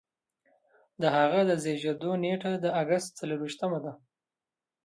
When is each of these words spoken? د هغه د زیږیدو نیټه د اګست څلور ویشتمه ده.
د 1.01 1.03
هغه 1.17 1.39
د 1.49 1.51
زیږیدو 1.63 2.11
نیټه 2.23 2.51
د 2.63 2.65
اګست 2.81 3.09
څلور 3.19 3.39
ویشتمه 3.41 3.79
ده. 3.85 3.93